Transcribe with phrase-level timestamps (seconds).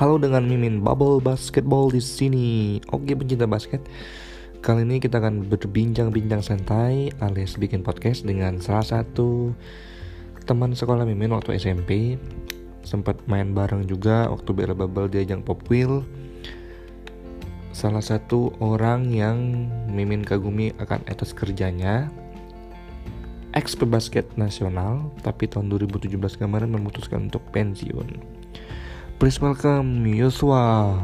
[0.00, 2.80] Halo dengan Mimin Bubble Basketball di sini.
[2.88, 3.84] Oke pencinta basket,
[4.64, 9.52] kali ini kita akan berbincang-bincang santai alias bikin podcast dengan salah satu
[10.48, 12.16] teman sekolah Mimin waktu SMP.
[12.80, 16.00] Sempat main bareng juga waktu Bella Bubble di ajang Pop Wheel.
[17.76, 22.08] Salah satu orang yang Mimin kagumi akan etos kerjanya
[23.52, 28.39] ex pebasket nasional tapi tahun 2017 kemarin memutuskan untuk pensiun.
[29.20, 30.96] Please welcome Yosua.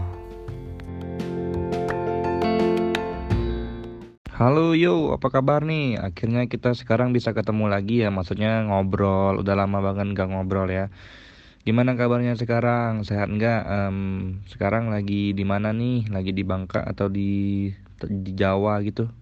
[4.32, 6.00] Halo yo, apa kabar nih?
[6.00, 9.36] Akhirnya kita sekarang bisa ketemu lagi ya, maksudnya ngobrol.
[9.44, 10.88] Udah lama banget gak ngobrol ya.
[11.68, 13.04] Gimana kabarnya sekarang?
[13.04, 13.62] Sehat nggak?
[13.68, 16.08] Um, sekarang lagi di mana nih?
[16.08, 17.68] Lagi di Bangka atau di
[18.00, 19.12] di Jawa gitu?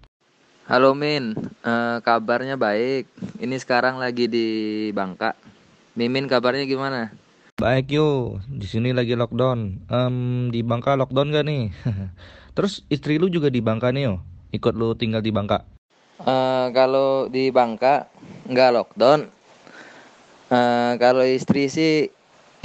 [0.70, 1.34] Halo Min,
[1.66, 3.10] uh, kabarnya baik.
[3.42, 4.46] Ini sekarang lagi di
[4.94, 5.34] Bangka.
[5.98, 7.23] Mimin kabarnya gimana?
[7.54, 9.86] Baik yo, di sini lagi lockdown.
[9.86, 11.70] Um, di Bangka lockdown gak nih?
[12.58, 15.62] Terus istri lu juga di Bangka nih yo, ikut lu tinggal di Bangka?
[16.18, 18.10] Uh, kalau di Bangka
[18.50, 19.30] nggak lockdown.
[20.50, 22.10] Uh, kalau istri sih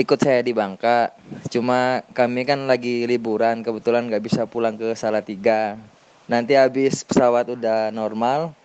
[0.02, 1.14] ikut saya di Bangka.
[1.54, 5.78] Cuma kami kan lagi liburan, kebetulan nggak bisa pulang ke Salatiga.
[6.26, 8.58] Nanti habis pesawat udah normal,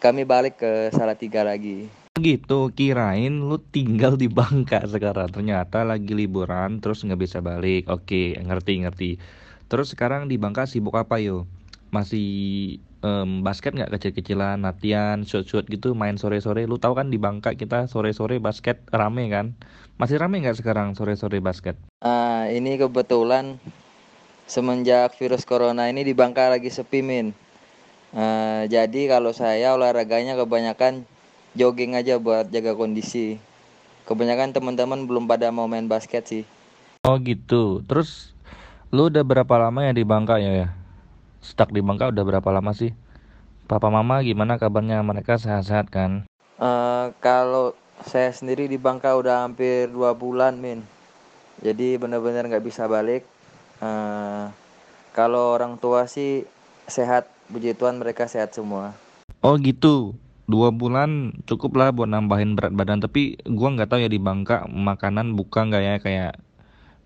[0.00, 5.28] kami balik ke Salatiga lagi gitu kirain lu tinggal di Bangka sekarang.
[5.28, 7.86] Ternyata lagi liburan terus nggak bisa balik.
[7.92, 9.10] Oke ngerti ngerti.
[9.68, 11.44] Terus sekarang di Bangka sibuk apa yo?
[11.92, 13.92] Masih um, basket nggak?
[13.98, 16.64] Kecil-kecilan latihan shoot-shoot gitu main sore-sore.
[16.64, 19.52] Lu tahu kan di Bangka kita sore-sore basket rame kan?
[20.00, 21.76] Masih rame nggak sekarang sore-sore basket?
[22.00, 23.60] Uh, ini kebetulan
[24.46, 27.34] semenjak virus corona ini di Bangka lagi sepi min.
[28.14, 31.04] Uh, jadi kalau saya olahraganya kebanyakan
[31.56, 33.40] jogging aja buat jaga kondisi.
[34.06, 36.44] Kebanyakan teman-teman belum pada mau main basket sih.
[37.02, 37.82] Oh gitu.
[37.88, 38.36] Terus
[38.94, 40.68] lu udah berapa lama ya di Bangka ya ya?
[41.42, 42.94] Stuck di Bangka udah berapa lama sih?
[43.66, 46.22] Papa mama gimana kabarnya mereka sehat-sehat kan?
[46.60, 47.74] Uh, kalau
[48.06, 50.86] saya sendiri di Bangka udah hampir dua bulan min.
[51.64, 53.26] Jadi benar-benar nggak bisa balik.
[53.82, 54.52] Uh,
[55.10, 56.46] kalau orang tua sih
[56.86, 58.94] sehat, puji Tuhan mereka sehat semua.
[59.42, 60.14] Oh gitu
[60.46, 63.02] dua bulan cukup lah buat nambahin berat badan.
[63.02, 65.94] Tapi gua nggak tahu ya di Bangka makanan buka nggak ya?
[66.02, 66.32] Kayak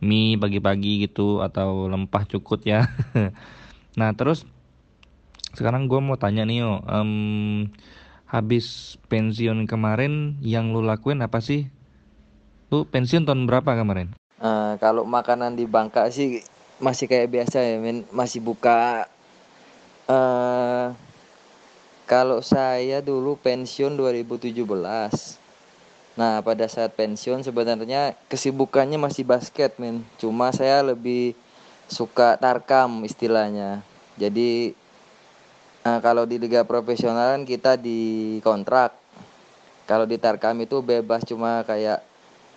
[0.01, 2.89] mie pagi-pagi gitu atau lempah cukut ya.
[3.91, 4.47] Nah terus
[5.59, 6.79] sekarang gua mau tanya nih yo.
[6.87, 7.75] Um,
[8.31, 11.67] habis pensiun kemarin yang lu lakuin apa sih?
[12.71, 14.15] Lu pensiun tahun berapa kemarin?
[14.39, 16.47] Uh, kalau makanan di Bangka sih
[16.81, 19.05] masih kayak biasa ya men masih buka
[20.09, 20.97] uh,
[22.11, 24.67] kalau saya dulu pensiun 2017.
[26.19, 30.03] Nah, pada saat pensiun sebenarnya kesibukannya masih basket, men.
[30.19, 31.39] Cuma saya lebih
[31.87, 33.87] suka tarkam istilahnya.
[34.19, 34.75] Jadi
[35.87, 38.99] nah, kalau di liga profesional kan kita di kontrak.
[39.87, 42.03] Kalau di tarkam itu bebas cuma kayak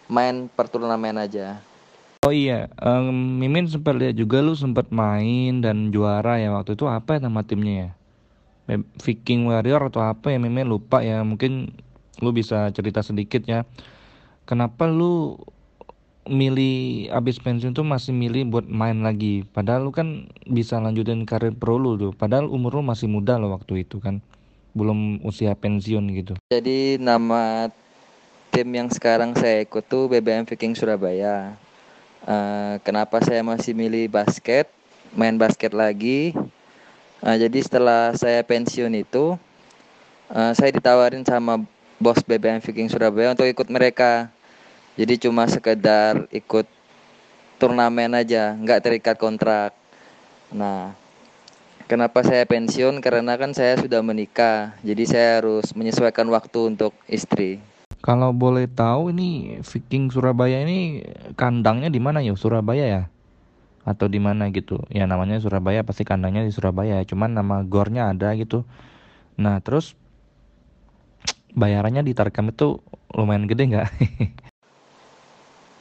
[0.10, 1.62] main per turnamen aja.
[2.26, 6.90] Oh iya, um, Mimin sempat lihat juga lu sempat main dan juara ya waktu itu
[6.90, 7.90] apa nama timnya ya?
[8.72, 11.20] Viking Warrior atau apa ya memang lupa ya.
[11.22, 11.76] Mungkin
[12.24, 13.68] lu bisa cerita sedikit ya.
[14.48, 15.40] Kenapa lu
[16.24, 19.44] milih abis pensiun tuh masih milih buat main lagi?
[19.52, 22.12] Padahal lu kan bisa lanjutin karir pro lu tuh.
[22.16, 24.24] Padahal umur lu masih muda lo waktu itu kan.
[24.72, 26.34] Belum usia pensiun gitu.
[26.50, 27.70] Jadi nama
[28.50, 31.60] tim yang sekarang saya ikut tuh BBM Viking Surabaya.
[32.24, 34.72] Uh, kenapa saya masih milih basket?
[35.14, 36.34] Main basket lagi
[37.24, 39.40] Nah, jadi setelah saya pensiun itu,
[40.28, 41.64] uh, saya ditawarin sama
[41.96, 44.28] bos BBM Viking Surabaya untuk ikut mereka.
[45.00, 46.68] Jadi cuma sekedar ikut
[47.64, 49.72] turnamen aja, nggak terikat kontrak.
[50.52, 50.92] Nah,
[51.88, 53.00] kenapa saya pensiun?
[53.00, 57.64] Karena kan saya sudah menikah, jadi saya harus menyesuaikan waktu untuk istri.
[58.04, 61.08] Kalau boleh tahu ini Viking Surabaya ini
[61.40, 62.36] kandangnya di mana ya?
[62.36, 63.04] Surabaya ya?
[63.84, 64.80] Atau di mana gitu.
[64.88, 68.64] Ya namanya Surabaya pasti kandangnya di Surabaya cuman nama gornya ada gitu.
[69.36, 69.96] Nah terus
[71.54, 72.80] bayarannya di Tarkam itu
[73.14, 73.90] lumayan gede nggak?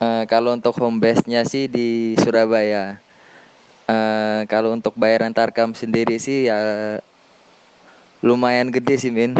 [0.02, 2.98] Uh, kalau untuk home base nya sih di Surabaya.
[3.86, 6.58] Uh, kalau untuk bayaran Tarkam sendiri sih ya
[8.22, 9.34] lumayan gede sih Min.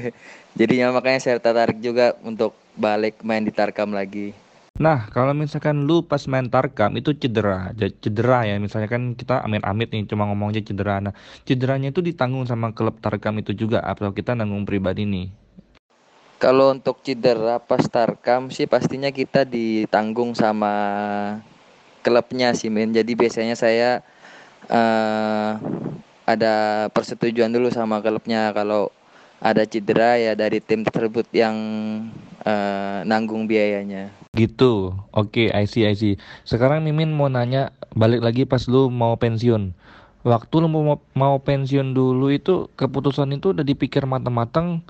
[0.58, 4.36] Jadinya makanya saya tertarik juga untuk balik main di Tarkam lagi
[4.80, 9.92] Nah, kalau misalkan lu pas main Tarkam itu cedera, cedera ya, misalnya kan kita amit-amit
[9.92, 10.96] nih cuma ngomong aja cedera.
[10.98, 11.14] Nah,
[11.44, 15.28] cederanya itu ditanggung sama klub Tarkam itu juga atau kita nanggung pribadi nih?
[16.40, 20.74] Kalau untuk cedera pas Tarkam sih pastinya kita ditanggung sama
[22.02, 24.02] klubnya sih men jadi biasanya saya
[24.66, 25.62] uh,
[26.26, 28.90] ada persetujuan dulu sama klubnya kalau
[29.38, 31.54] ada cedera ya dari tim tersebut yang
[32.42, 34.21] uh, nanggung biayanya.
[34.32, 34.96] Gitu.
[35.12, 36.16] Oke, okay, I see.
[36.48, 39.76] Sekarang Mimin mau nanya balik lagi pas lu mau pensiun.
[40.24, 44.80] Waktu lu mau mau pensiun dulu itu keputusan itu udah dipikir matang-matang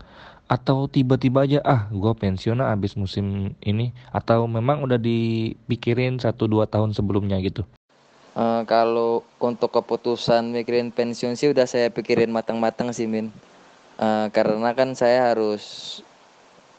[0.46, 6.68] atau tiba-tiba aja ah gue pensiun abis musim ini atau memang udah dipikirin satu dua
[6.68, 7.64] tahun sebelumnya gitu
[8.36, 13.32] uh, kalau untuk keputusan mikirin pensiun sih udah saya pikirin matang-matang sih min
[13.96, 16.04] uh, karena kan saya harus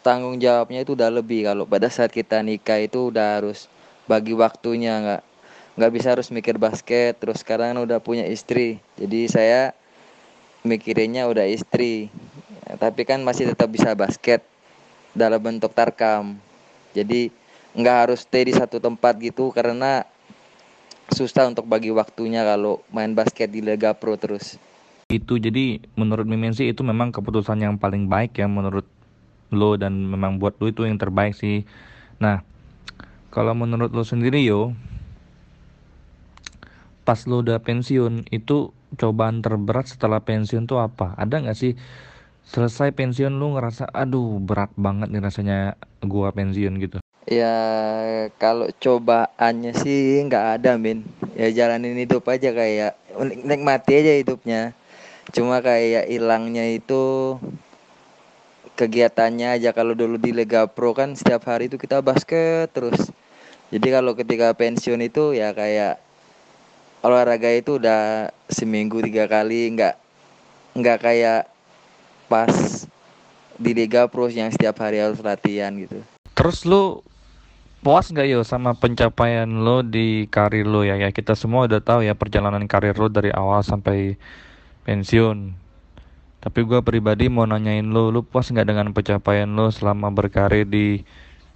[0.04, 1.48] tanggung jawabnya itu udah lebih.
[1.48, 3.72] Kalau pada saat kita nikah itu udah harus
[4.04, 5.24] bagi waktunya nggak
[5.80, 7.16] nggak bisa harus mikir basket.
[7.18, 8.84] Terus sekarang udah punya istri.
[9.00, 9.72] Jadi saya
[10.68, 12.12] mikirinnya udah istri.
[12.68, 14.44] Ya, tapi kan masih tetap bisa basket
[15.16, 16.38] dalam bentuk tarkam.
[16.92, 17.32] Jadi
[17.74, 20.06] nggak harus stay di satu tempat gitu karena
[21.10, 24.62] susah untuk bagi waktunya kalau main basket di Liga Pro terus.
[25.10, 28.86] Itu jadi menurut Mimin sih itu memang keputusan yang paling baik ya menurut
[29.54, 31.64] lo dan memang buat lo itu yang terbaik sih.
[32.18, 32.42] Nah
[33.34, 34.74] kalau menurut lo sendiri yo
[37.04, 41.18] pas lo udah pensiun itu cobaan terberat setelah pensiun tuh apa?
[41.20, 41.74] Ada nggak sih?
[42.44, 47.00] Selesai pensiun lu ngerasa aduh berat banget nih rasanya gua pensiun gitu?
[47.24, 47.56] Ya
[48.36, 51.08] kalau cobaannya sih nggak ada min.
[51.40, 53.00] Ya jalanin hidup aja kayak
[53.48, 54.76] nikmati aja hidupnya.
[55.32, 57.36] Cuma kayak hilangnya itu
[58.74, 63.14] kegiatannya aja kalau dulu di Liga Pro kan setiap hari itu kita basket terus
[63.70, 66.02] jadi kalau ketika pensiun itu ya kayak
[67.04, 69.96] olahraga itu udah seminggu tiga kali nggak
[70.74, 71.42] nggak kayak
[72.32, 72.54] pas
[73.60, 76.02] di Liga Pro yang setiap hari harus latihan gitu.
[76.34, 77.06] Terus lu
[77.86, 80.98] puas gak yo sama pencapaian lo di karir lo ya?
[80.98, 84.18] Ya kita semua udah tahu ya perjalanan karir lo dari awal sampai
[84.90, 85.63] pensiun.
[86.44, 91.08] Tapi gue pribadi mau nanyain lo, lo puas nggak dengan pencapaian lo selama berkarir di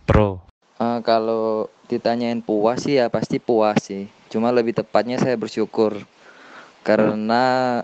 [0.07, 0.39] pro?
[0.79, 4.07] Uh, kalau ditanyain puas sih ya pasti puas sih.
[4.31, 6.07] Cuma lebih tepatnya saya bersyukur
[6.87, 7.83] karena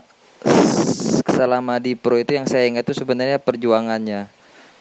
[1.28, 4.32] selama di pro itu yang saya ingat itu sebenarnya perjuangannya.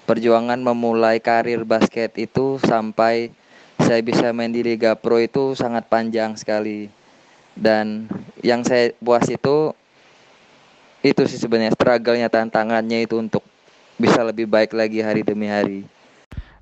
[0.06, 3.34] Perjuangan memulai karir basket itu sampai
[3.82, 6.86] saya bisa main di Liga Pro itu sangat panjang sekali.
[7.58, 8.06] Dan
[8.46, 9.74] yang saya puas itu
[11.02, 13.42] itu sih sebenarnya struggle-nya tantangannya itu untuk
[13.98, 15.82] bisa lebih baik lagi hari demi hari.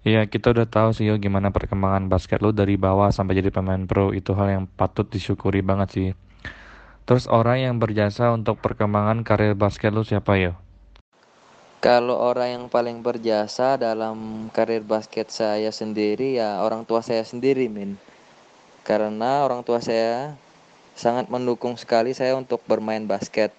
[0.00, 3.84] Iya kita udah tahu sih yo gimana perkembangan basket lo dari bawah sampai jadi pemain
[3.84, 6.08] pro itu hal yang patut disyukuri banget sih.
[7.04, 10.52] Terus orang yang berjasa untuk perkembangan karir basket lu siapa ya?
[11.80, 17.68] Kalau orang yang paling berjasa dalam karir basket saya sendiri ya orang tua saya sendiri,
[17.72, 17.96] Min.
[18.84, 20.36] Karena orang tua saya
[20.96, 23.52] sangat mendukung sekali saya untuk bermain basket.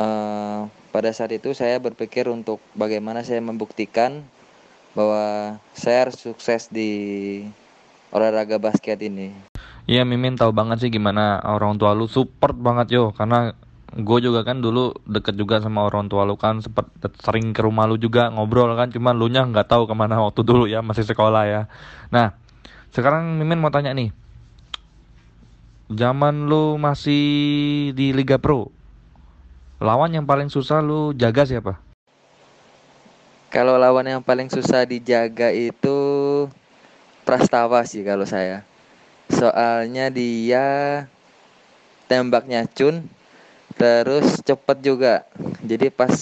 [0.00, 4.24] Uh, pada saat itu saya berpikir untuk bagaimana saya membuktikan
[4.92, 6.90] bahwa saya harus sukses di
[8.12, 9.32] olahraga basket ini.
[9.88, 13.10] Iya Mimin tahu banget sih gimana orang tua lu support banget yo.
[13.16, 13.56] Karena
[13.92, 16.88] gue juga kan dulu deket juga sama orang tua lu kan sempet
[17.20, 20.40] sering ke rumah lu juga ngobrol kan cuman lu nya nggak tahu ke mana waktu
[20.44, 21.62] dulu ya masih sekolah ya.
[22.12, 22.36] Nah
[22.92, 24.12] sekarang Mimin mau tanya nih.
[25.92, 27.24] Zaman lu masih
[27.92, 28.72] di Liga Pro
[29.82, 31.74] lawan yang paling susah lu jaga siapa?
[33.52, 35.98] Kalau lawan yang paling susah dijaga itu
[37.26, 38.64] Prastawa sih kalau saya.
[39.28, 40.64] Soalnya dia
[42.08, 43.04] tembaknya cun
[43.76, 45.14] terus cepet juga.
[45.60, 46.14] Jadi pas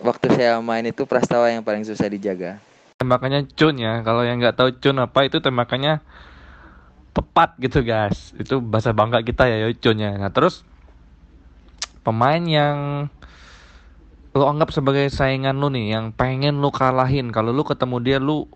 [0.00, 2.56] waktu saya main itu Prastawa yang paling susah dijaga.
[3.02, 6.00] Tembakannya cun ya kalau yang nggak tahu cun apa itu tembakannya
[7.12, 8.32] tepat gitu guys.
[8.40, 10.67] Itu bahasa bangga kita ya cunnya nah terus
[12.08, 12.76] pemain yang
[14.32, 17.28] lo anggap sebagai saingan lu nih yang pengen lu kalahin.
[17.28, 18.48] Kalau lu ketemu dia lu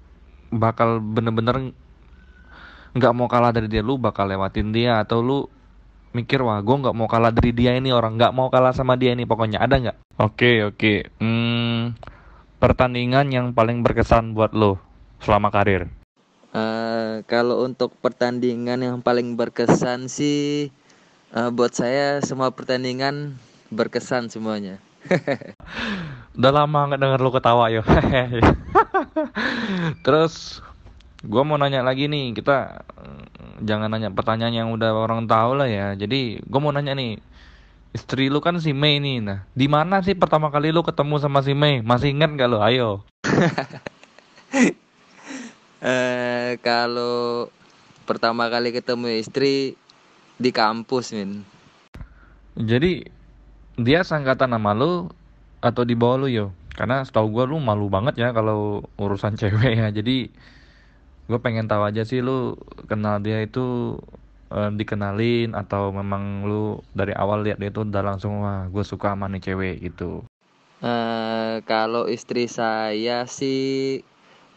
[0.48, 1.76] bakal bener-bener
[2.96, 3.84] nggak mau kalah dari dia.
[3.84, 5.38] Lu bakal lewatin dia atau lu
[6.16, 9.12] mikir wah gue nggak mau kalah dari dia ini orang nggak mau kalah sama dia
[9.12, 9.28] ini.
[9.28, 9.98] Pokoknya ada nggak?
[10.16, 10.76] Oke okay, oke.
[10.80, 10.98] Okay.
[11.20, 11.92] hmm,
[12.56, 14.80] pertandingan yang paling berkesan buat lo
[15.20, 15.92] selama karir?
[16.52, 20.68] Uh, kalau untuk pertandingan yang paling berkesan sih
[21.32, 23.36] uh, buat saya semua pertandingan
[23.72, 24.78] berkesan semuanya
[26.38, 27.82] udah lama nggak denger lo ketawa yo
[30.06, 30.62] terus
[31.22, 35.70] Gua mau nanya lagi nih, kita mm, jangan nanya pertanyaan yang udah orang tahu lah
[35.70, 35.94] ya.
[35.94, 37.22] Jadi gua mau nanya nih,
[37.94, 39.22] istri lu kan si Mei nih.
[39.22, 41.78] Nah, di mana sih pertama kali lu ketemu sama si Mei?
[41.78, 42.58] Masih ingat gak lo?
[42.58, 43.06] Ayo.
[45.82, 47.46] eh kalau
[48.02, 49.78] pertama kali ketemu istri
[50.42, 51.30] di kampus min
[52.58, 53.06] Jadi
[53.80, 55.08] dia sangkatan nama lu
[55.62, 56.46] atau di bawah lu yo?
[56.76, 59.88] Karena setahu gua lu malu banget ya kalau urusan cewek ya.
[59.94, 60.28] Jadi
[61.30, 62.58] gue pengen tahu aja sih lu
[62.90, 63.96] kenal dia itu
[64.52, 69.14] eh, dikenalin atau memang lu dari awal lihat dia itu udah langsung wah gue suka
[69.14, 70.26] sama nih cewek gitu.
[70.82, 74.02] Eh, kalau istri saya sih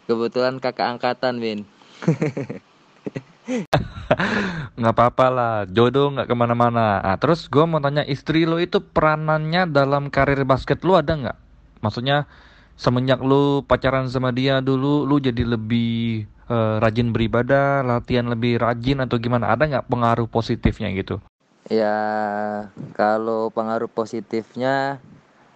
[0.09, 1.59] kebetulan kakak angkatan min
[4.79, 7.01] nggak apa-apa lah jodoh nggak ke mana-mana.
[7.01, 11.37] Nah, terus gue mau tanya istri lo itu peranannya dalam karir basket lu ada nggak?
[11.81, 12.25] Maksudnya
[12.75, 19.05] semenjak lu pacaran sama dia dulu lu jadi lebih eh, rajin beribadah latihan lebih rajin
[19.05, 19.53] atau gimana?
[19.53, 21.21] Ada nggak pengaruh positifnya gitu?
[21.65, 21.97] Ya
[22.93, 25.01] kalau pengaruh positifnya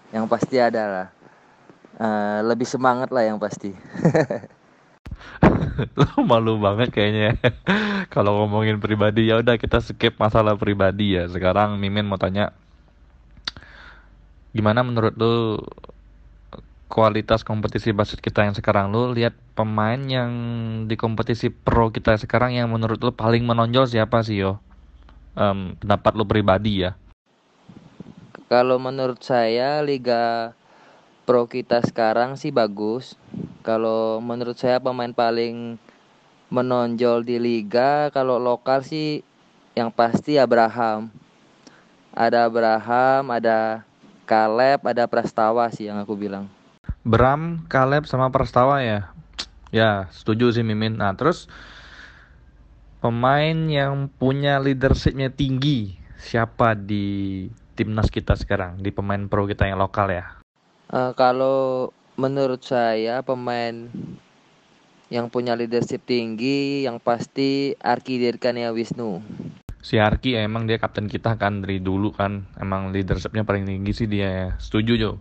[0.10, 1.08] yang pasti ada lah.
[2.00, 3.76] Eh, lebih semangat lah yang pasti
[6.30, 7.40] malu banget kayaknya
[8.14, 11.28] kalau ngomongin pribadi ya udah kita skip masalah pribadi ya.
[11.32, 12.52] Sekarang Mimin mau tanya
[14.52, 15.62] gimana menurut lu
[16.90, 18.90] kualitas kompetisi basket kita yang sekarang?
[18.90, 20.32] Lu lihat pemain yang
[20.90, 24.58] di kompetisi pro kita sekarang yang menurut lu paling menonjol siapa sih yo?
[25.38, 26.98] Em, pendapat lu pribadi ya.
[28.50, 30.58] Kalau menurut saya Liga
[31.30, 33.14] Pro kita sekarang sih bagus.
[33.70, 35.78] Kalau menurut saya pemain paling
[36.50, 39.22] menonjol di liga kalau lokal sih
[39.78, 41.14] yang pasti Abraham.
[42.18, 43.86] Ada Abraham, ada
[44.26, 46.50] Caleb, ada Prastawa sih yang aku bilang.
[47.06, 49.14] Bram, Caleb sama Prastawa ya
[49.70, 51.46] ya setuju sih Mimin nah terus
[53.06, 57.46] pemain yang punya leadershipnya tinggi siapa di
[57.78, 60.40] timnas kita sekarang di pemain pro kita yang lokal ya
[60.90, 63.88] Eh, kalau menurut saya pemain
[65.08, 69.24] yang punya leadership tinggi yang pasti Arki Dirkania Wisnu.
[69.80, 72.44] si Arki ya, emang dia kapten kita kan dari dulu kan.
[72.60, 74.28] Emang leadershipnya paling tinggi sih dia.
[74.28, 75.12] Ya setuju Jo.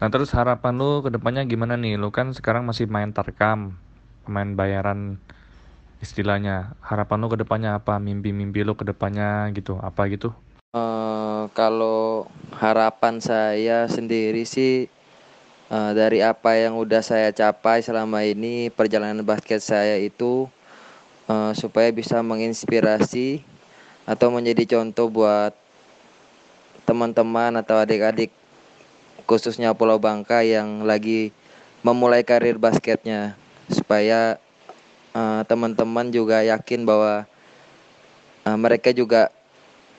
[0.00, 2.00] Nah terus harapan lu ke depannya gimana nih?
[2.00, 3.76] Lu kan sekarang masih main tarkam
[4.24, 5.20] pemain bayaran
[6.00, 6.72] istilahnya.
[6.80, 8.00] Harapan lu ke depannya apa?
[8.00, 10.32] Mimpi-mimpi lu ke depannya gitu apa gitu?
[10.72, 12.24] Eh, kalau
[12.56, 14.88] harapan saya sendiri sih
[15.68, 20.48] eh, dari apa yang udah saya capai selama ini perjalanan basket saya itu
[21.28, 23.44] eh, supaya bisa menginspirasi
[24.08, 25.52] atau menjadi contoh buat
[26.88, 28.32] teman-teman atau adik-adik
[29.28, 31.36] khususnya Pulau Bangka yang lagi
[31.84, 33.36] memulai karir basketnya
[33.68, 34.40] supaya
[35.12, 37.28] eh, teman-teman juga yakin bahwa
[38.48, 39.28] eh, mereka juga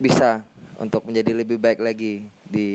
[0.02, 0.42] bisa
[0.82, 2.70] untuk menjadi lebih baik lagi di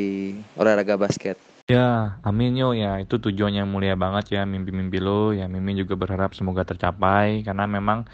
[0.55, 1.54] olahraga basket.
[1.65, 3.01] Ya, amin yo ya.
[3.01, 5.33] Itu tujuan yang mulia banget ya mimpi-mimpi lo.
[5.33, 8.05] Ya Mimin juga berharap semoga tercapai karena memang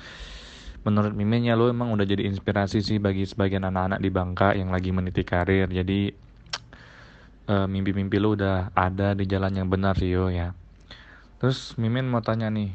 [0.86, 4.70] menurut Mimin ya lo emang udah jadi inspirasi sih bagi sebagian anak-anak di Bangka yang
[4.70, 5.66] lagi meniti karir.
[5.66, 6.14] Jadi
[7.50, 10.54] eh, mimpi-mimpi lo udah ada di jalan yang benar sih yo ya.
[11.42, 12.70] Terus Mimin mau tanya nih,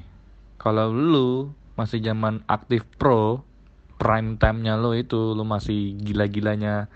[0.59, 3.47] kalau lu masih zaman aktif pro,
[3.95, 6.91] prime time-nya lo itu lo masih gila-gilanya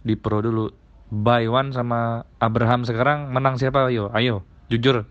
[0.00, 0.72] di pro dulu.
[1.10, 3.90] One sama Abraham sekarang menang siapa?
[3.90, 5.02] Ayo, ayo, jujur.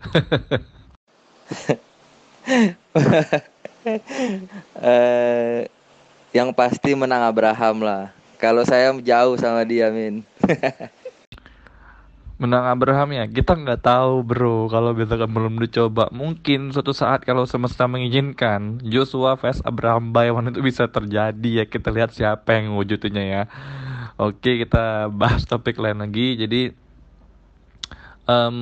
[4.80, 5.68] eh
[6.32, 8.16] yang pasti menang Abraham lah.
[8.40, 10.24] Kalau saya jauh sama dia, Min.
[12.40, 17.20] menang Abraham ya kita nggak tahu bro kalau kita kan belum dicoba mungkin suatu saat
[17.20, 22.80] kalau semesta mengizinkan Joshua vs Abraham one itu bisa terjadi ya kita lihat siapa yang
[22.80, 23.42] wujudnya ya
[24.20, 26.36] oke kita bahas topik lain lagi.
[26.36, 26.70] Jadi
[28.28, 28.58] em,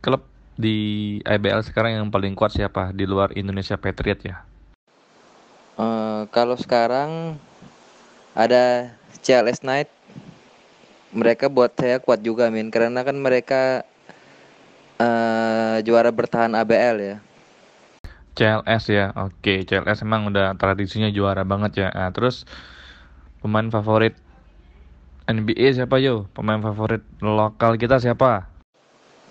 [0.00, 0.24] klub
[0.56, 0.76] di
[1.22, 2.90] IBL sekarang yang paling kuat siapa?
[2.96, 4.36] Di luar Indonesia Patriot ya?
[5.76, 7.36] Eh, kalau sekarang
[8.32, 9.88] ada CLS Knight.
[11.12, 13.84] Mereka buat saya kuat juga, Min, karena kan mereka
[14.96, 17.16] eh juara bertahan ABL ya.
[18.32, 19.06] CLS ya?
[19.20, 21.88] Oke CLS emang udah tradisinya juara banget ya.
[21.92, 22.48] Nah, terus
[23.42, 24.14] pemain favorit
[25.28, 28.48] NBA siapa yo pemain favorit lokal kita siapa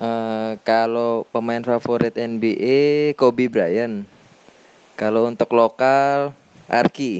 [0.01, 2.79] Eh, kalau pemain favorit NBA
[3.19, 3.95] Kobe Bryant.
[4.99, 6.33] Kalau untuk lokal
[6.79, 7.13] Arki.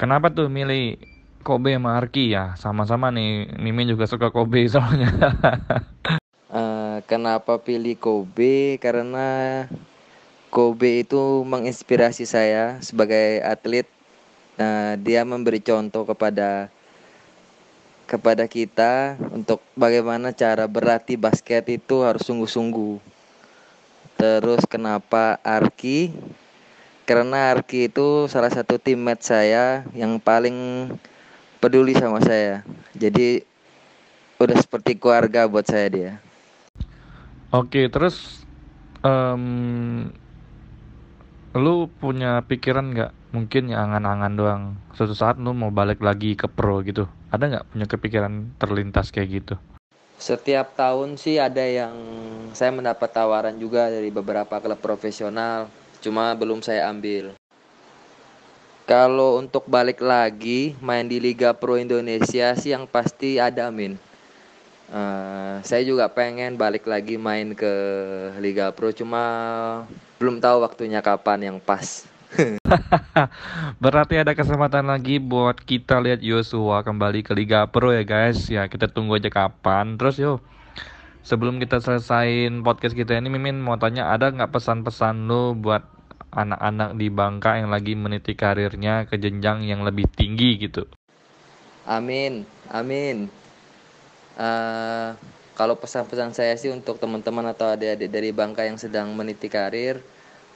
[0.00, 1.00] kenapa tuh milih
[1.46, 5.10] Kobe sama Arki ya sama-sama nih Mimin juga suka Kobe soalnya
[6.60, 8.78] Eh, kenapa pilih Kobe?
[8.84, 9.28] Karena
[10.54, 13.86] Kobe itu menginspirasi saya sebagai atlet.
[14.56, 16.72] Nah, dia memberi contoh kepada
[18.06, 23.02] kepada kita untuk bagaimana cara berlatih basket itu harus sungguh-sungguh.
[24.16, 26.14] Terus kenapa Arki?
[27.06, 30.90] karena Arki itu salah satu teammate saya yang paling
[31.62, 32.66] peduli sama saya.
[32.98, 33.46] Jadi
[34.42, 36.12] udah seperti keluarga buat saya dia.
[37.54, 38.42] Oke, terus
[39.06, 40.10] um,
[41.56, 43.12] lu punya pikiran nggak?
[43.32, 44.62] Mungkin ya angan-angan doang.
[44.96, 47.08] Suatu saat lu mau balik lagi ke pro gitu.
[47.32, 49.54] Ada nggak punya kepikiran terlintas kayak gitu?
[50.16, 51.92] Setiap tahun sih ada yang
[52.56, 55.68] saya mendapat tawaran juga dari beberapa klub profesional
[56.00, 57.36] cuma belum saya ambil.
[58.86, 63.98] Kalau untuk balik lagi main di Liga Pro Indonesia sih yang pasti ada Amin.
[64.86, 67.74] Uh, saya juga pengen balik lagi main ke
[68.38, 69.24] Liga Pro cuma
[70.16, 72.08] belum tahu waktunya kapan yang pas.
[73.82, 78.48] Berarti ada kesempatan lagi buat kita lihat Yosua kembali ke Liga Pro ya guys.
[78.48, 79.96] Ya kita tunggu aja kapan.
[79.96, 80.38] Terus yuk
[81.26, 85.82] sebelum kita selesaiin podcast kita ini Mimin mau tanya ada nggak pesan-pesan lo buat
[86.30, 90.86] anak-anak di Bangka yang lagi meniti karirnya ke jenjang yang lebih tinggi gitu
[91.82, 93.26] Amin Amin
[94.38, 95.18] uh,
[95.56, 100.04] kalau pesan-pesan saya sih untuk teman-teman atau adik-adik dari Bangka yang sedang meniti karir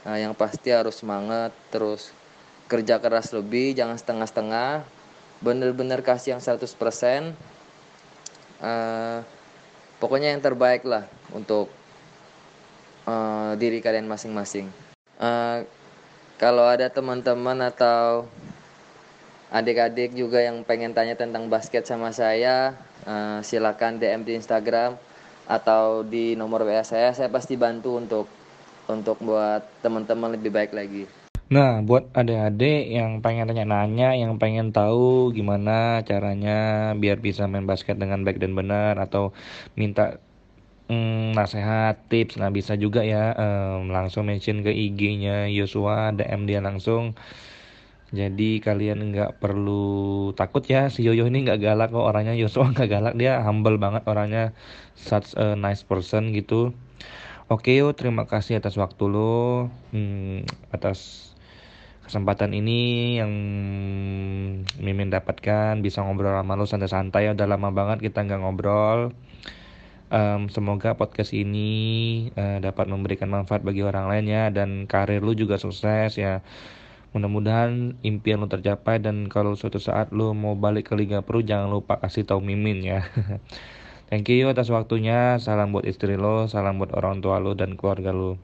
[0.05, 2.13] uh, yang pasti harus semangat terus
[2.69, 4.85] kerja keras lebih jangan setengah-setengah.
[5.41, 7.33] Bener-bener kasih yang 100%
[8.61, 9.25] uh,
[9.97, 11.73] pokoknya yang terbaik lah untuk
[13.09, 14.69] uh, diri kalian masing-masing.
[15.17, 15.65] Uh,
[16.37, 18.29] kalau ada teman-teman atau
[19.49, 22.77] adik-adik juga yang pengen tanya tentang basket sama saya
[23.07, 24.97] uh, silakan DM di Instagram
[25.51, 28.27] atau di nomor WA saya saya pasti bantu untuk
[28.91, 31.05] untuk buat teman-teman lebih baik lagi
[31.51, 37.99] Nah, buat adik-adik yang pengen tanya-nanya, yang pengen tahu gimana caranya biar bisa main basket
[37.99, 39.35] dengan baik dan benar atau
[39.75, 40.23] minta
[40.87, 46.63] mm, nasehat, tips, nah bisa juga ya um, langsung mention ke IG-nya Yosua, DM dia
[46.63, 47.19] langsung.
[48.11, 52.35] Jadi kalian nggak perlu takut ya si Yoyo ini nggak galak kok orangnya.
[52.35, 54.51] Yosua nggak galak dia humble banget orangnya.
[54.99, 56.75] Such a nice person gitu.
[57.51, 61.31] Oke yo terima kasih atas waktu lo hmm, atas
[62.07, 62.79] kesempatan ini
[63.23, 63.33] yang
[64.83, 65.79] Mimin dapatkan.
[65.79, 69.15] Bisa ngobrol sama lo santai-santai udah lama banget kita nggak ngobrol.
[70.11, 71.71] Um, semoga podcast ini
[72.35, 76.43] uh, dapat memberikan manfaat bagi orang lain ya dan karir lu juga sukses ya
[77.11, 81.67] mudah-mudahan impian lu tercapai dan kalau suatu saat lu mau balik ke Liga Pro jangan
[81.67, 83.03] lupa kasih tahu Mimin ya.
[84.11, 85.39] Thank you atas waktunya.
[85.43, 88.39] Salam buat istri lo salam buat orang tua lo dan keluarga lo.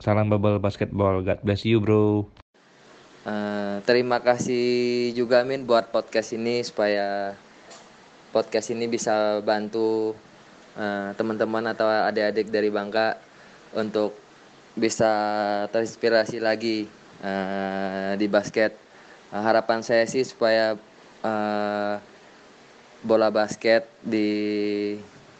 [0.00, 1.20] Salam bubble basketball.
[1.20, 2.24] God bless you bro.
[3.26, 7.36] Uh, terima kasih juga Min buat podcast ini supaya
[8.32, 10.16] podcast ini bisa bantu
[10.76, 13.20] uh, teman-teman atau adik-adik dari Bangka
[13.76, 14.16] untuk
[14.76, 15.12] bisa
[15.72, 18.74] terinspirasi lagi uh, di basket.
[19.30, 20.74] Uh, harapan saya sih supaya
[21.22, 21.94] uh,
[23.06, 24.28] bola basket di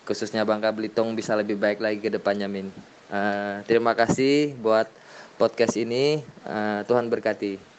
[0.06, 2.70] khususnya Bangka Belitung bisa lebih baik lagi ke depannya Min.
[3.10, 4.86] Uh, terima kasih buat
[5.34, 6.22] podcast ini.
[6.46, 7.74] Uh, Tuhan berkati.